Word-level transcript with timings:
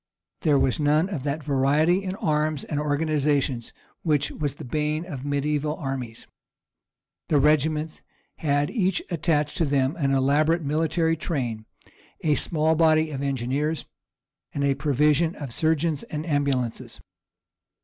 There 0.41 0.57
was 0.57 0.79
none 0.79 1.09
of 1.09 1.21
that 1.25 1.43
variety 1.43 2.01
in 2.03 2.15
arms 2.15 2.63
and 2.63 2.79
organizations 2.79 3.71
which 4.01 4.31
was 4.31 4.55
the 4.55 4.65
bane 4.65 5.05
of 5.05 5.19
mediæval 5.19 5.79
armies. 5.79 6.25
The 7.27 7.37
regiments 7.39 8.01
had 8.37 8.71
each 8.71 9.03
attached 9.11 9.57
to 9.57 9.65
them 9.65 9.95
an 9.97 10.09
elaborate 10.11 10.63
military 10.63 11.15
train, 11.17 11.67
a 12.21 12.33
small 12.33 12.73
body 12.73 13.11
of 13.11 13.21
engineers, 13.21 13.85
and 14.55 14.63
a 14.63 14.73
provision 14.73 15.35
of 15.35 15.53
surgeons 15.53 16.01
and 16.01 16.25
ambulances. 16.25 16.99